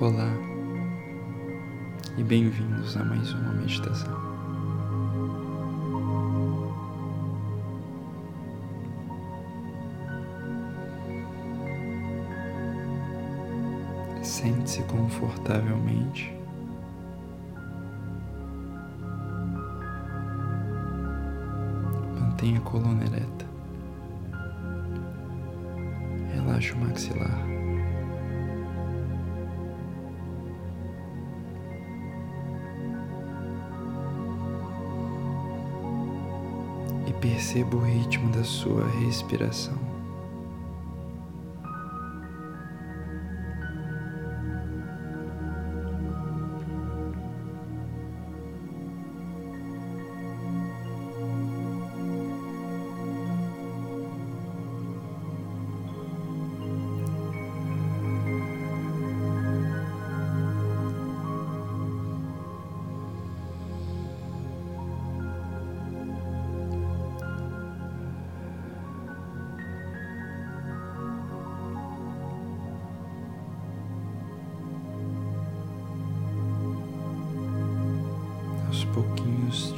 [0.00, 0.32] Olá
[2.16, 4.18] e bem-vindos a mais uma meditação.
[14.22, 16.34] Sente-se confortavelmente.
[22.18, 23.44] Mantenha a coluna ereta.
[26.32, 27.59] Relaxe o maxilar.
[37.20, 39.89] Perceba o ritmo da sua respiração.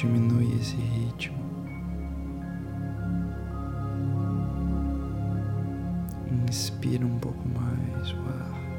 [0.00, 1.36] Diminui esse ritmo.
[6.48, 8.69] Inspira um pouco mais o ar.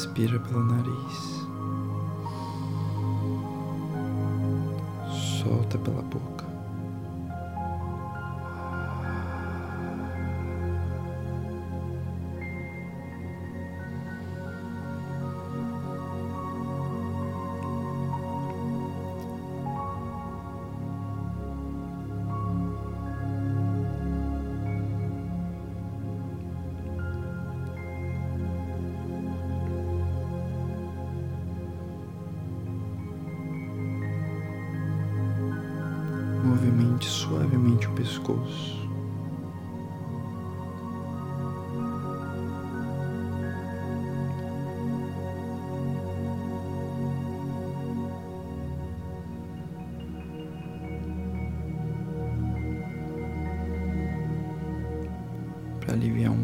[0.00, 1.46] Inspira pelo nariz.
[5.12, 6.49] Solta pela boca.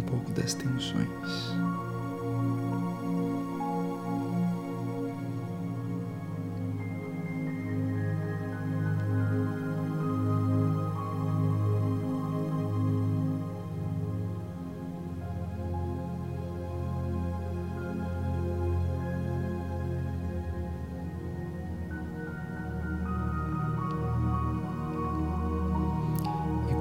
[0.07, 1.57] Pouco das tensões.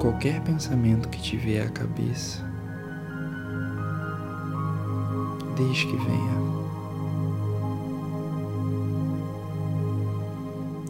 [0.06, 2.45] qualquer pensamento que te vier à cabeça,
[5.56, 6.36] deixe que venha.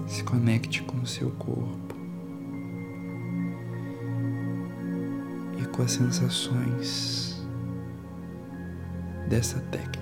[0.08, 1.94] Se conecte com o seu corpo
[5.58, 7.46] e com as sensações
[9.28, 9.95] dessa técnica.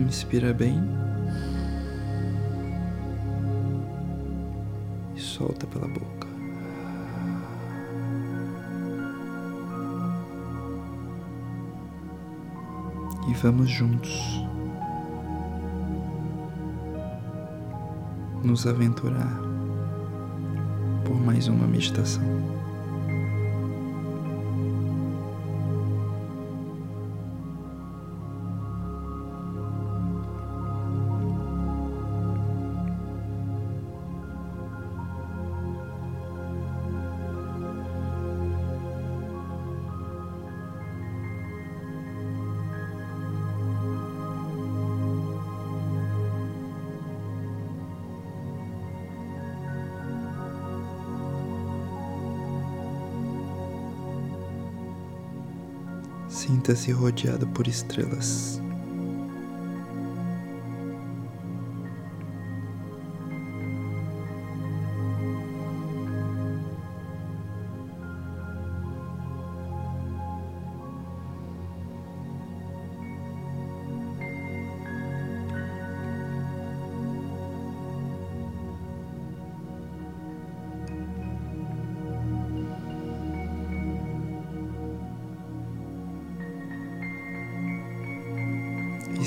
[0.00, 0.82] Inspira bem.
[5.14, 6.26] E solta pela boca.
[13.28, 14.42] E vamos juntos
[18.42, 19.38] nos aventurar
[21.04, 22.59] por mais uma meditação.
[56.50, 58.60] Sinta-se rodeado por estrelas.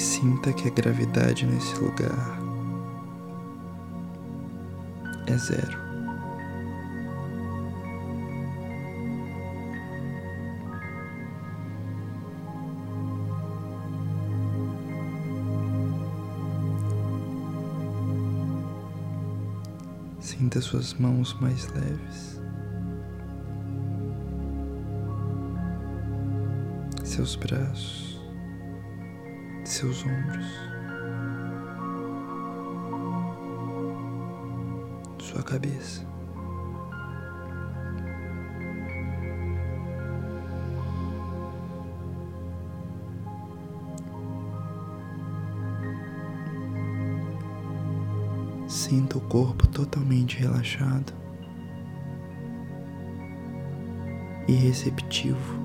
[0.04, 2.38] Sinta que a gravidade nesse lugar
[5.28, 5.82] é zero.
[20.20, 22.42] Sinta suas mãos mais leves,
[27.06, 28.13] seus braços,
[29.74, 30.46] seus ombros,
[35.18, 36.06] sua cabeça.
[48.68, 51.14] Sinta o corpo totalmente relaxado
[54.48, 55.63] e receptivo.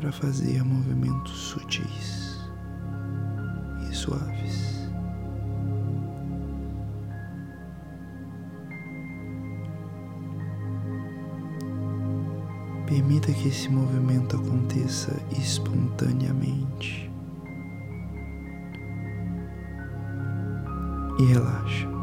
[0.00, 2.38] Para fazer movimentos sutis
[3.90, 4.88] e suaves.
[12.86, 17.10] Permita que esse movimento aconteça espontaneamente.
[21.18, 21.97] E relaxa.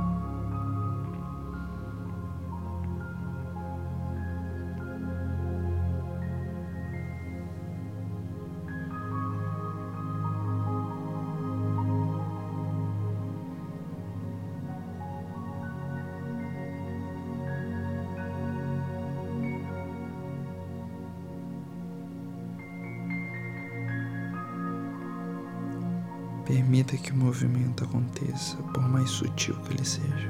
[26.46, 30.30] Permita que o movimento aconteça, por mais sutil que ele seja.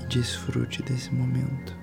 [0.00, 1.80] E desfrute desse momento.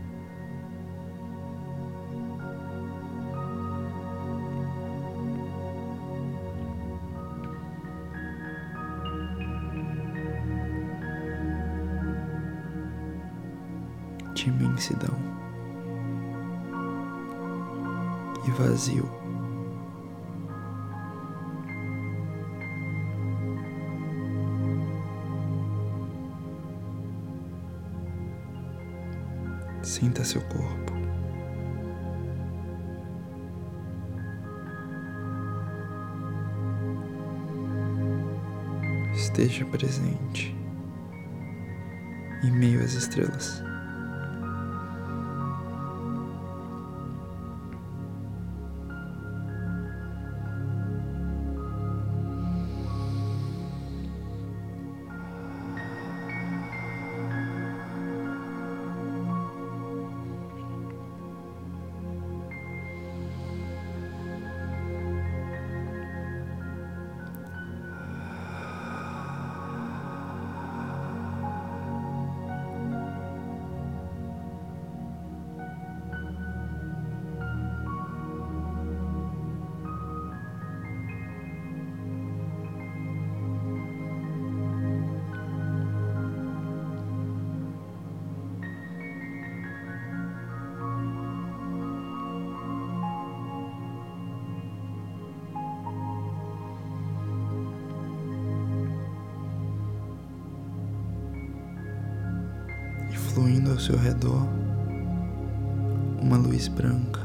[14.36, 15.18] De imensidão
[18.46, 19.29] e vazio.
[30.00, 30.94] Sinta seu corpo.
[39.14, 40.56] Esteja presente
[42.46, 43.62] em meio às estrelas.
[103.40, 104.46] Fluindo ao seu redor
[106.22, 107.22] uma luz branca.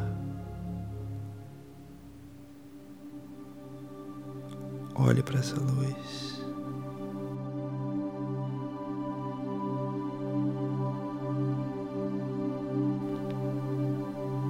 [4.95, 6.41] Olhe para essa luz.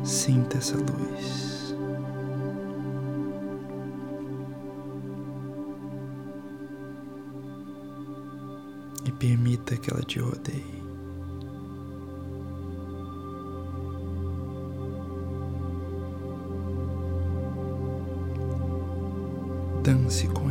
[0.05, 1.75] Sinta essa luz.
[9.07, 10.84] E permita que ela te rodeie.
[20.15, 20.44] léxico.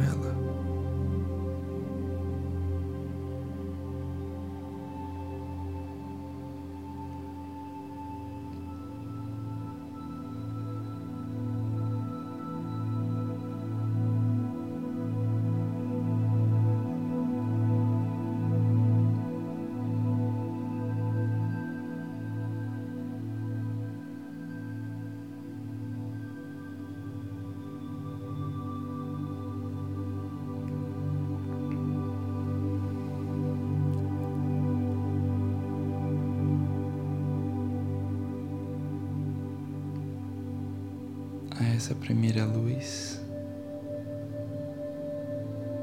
[41.83, 43.21] Essa primeira luz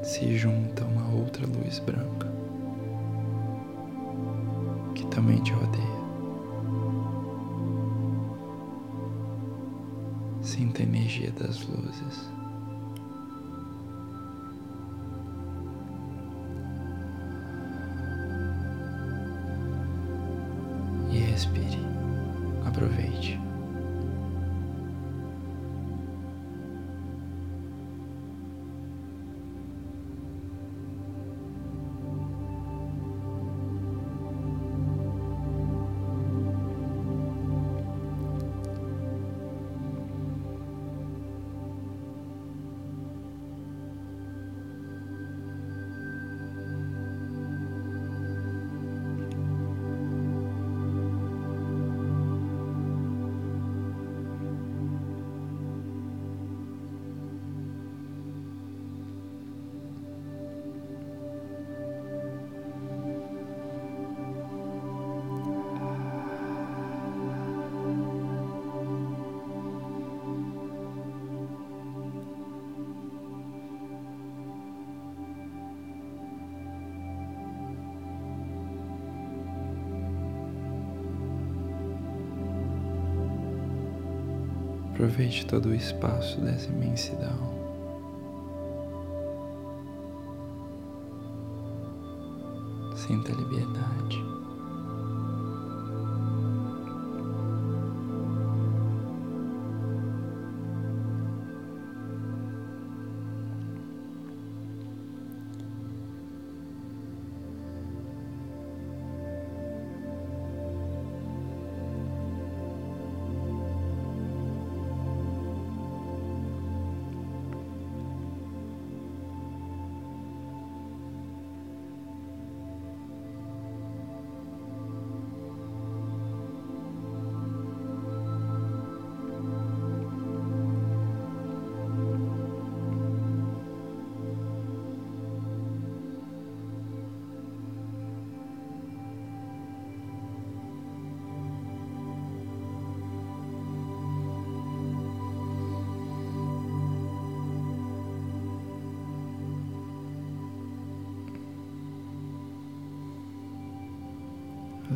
[0.01, 2.27] se junta uma outra luz branca
[4.95, 6.01] que também te rodeia.
[10.41, 12.31] Sinta a energia das luzes.
[21.11, 21.70] E respire.
[85.01, 87.35] Aproveite todo o espaço dessa imensidão.
[92.95, 94.30] Sinta a liberdade.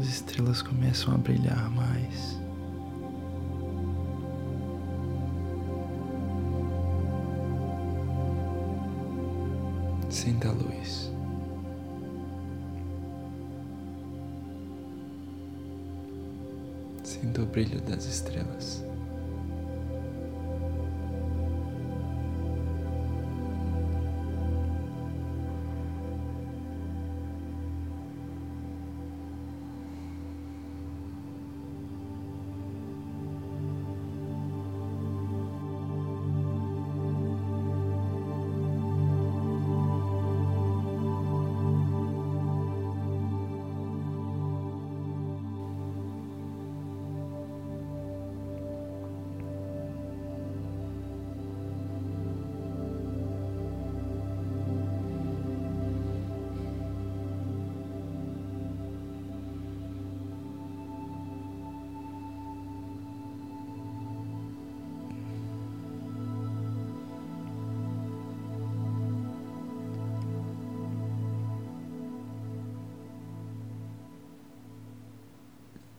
[0.05, 2.39] As estrelas começam a brilhar mais.
[10.09, 11.11] Sinta a luz.
[17.03, 18.83] Sinta o brilho das estrelas.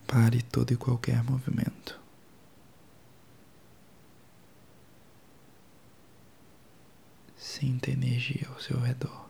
[0.07, 1.99] Pare todo e qualquer movimento.
[7.35, 9.26] Sinta energia ao seu redor.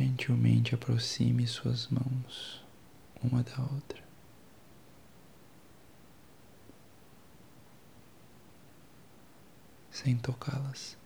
[0.00, 2.64] Gentilmente aproxime suas mãos
[3.22, 4.02] uma da outra.
[9.90, 10.96] Sem tocá-las.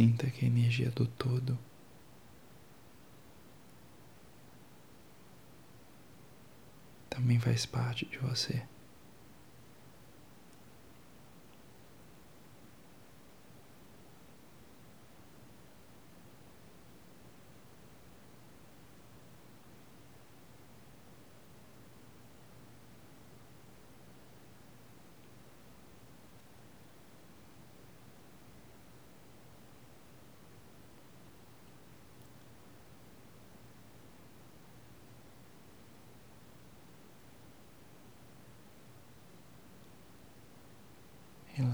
[0.00, 1.58] Sinta que a energia do todo
[7.10, 8.62] também faz parte de você.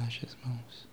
[0.06, 0.88] Relaxe as mãos.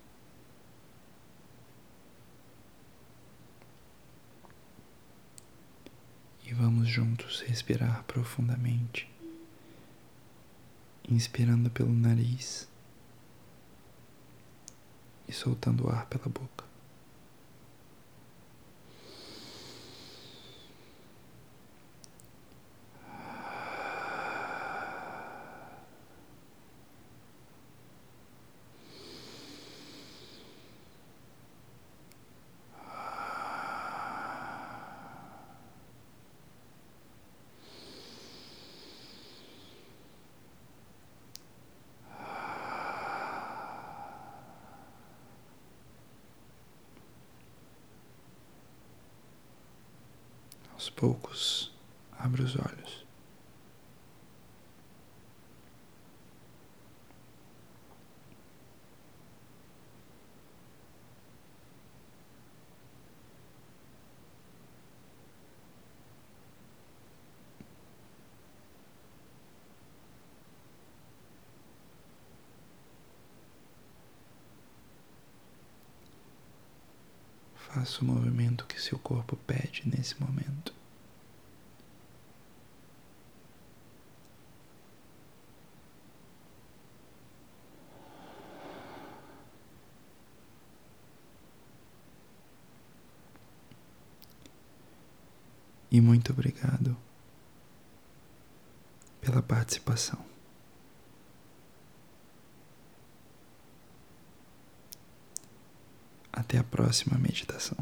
[6.44, 9.08] E vamos juntos respirar profundamente,
[11.08, 12.68] inspirando pelo nariz
[15.28, 16.73] e soltando o ar pela boca.
[50.84, 51.72] Aos poucos,
[52.20, 52.83] abra os olhos.
[77.74, 80.72] Faça o movimento que seu corpo pede nesse momento.
[95.90, 96.96] E muito obrigado
[99.20, 100.33] pela participação.
[106.54, 107.76] Até a próxima meditação.